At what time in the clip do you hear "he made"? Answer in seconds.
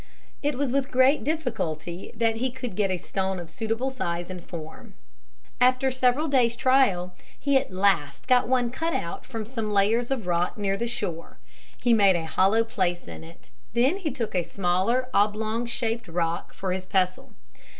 11.83-12.15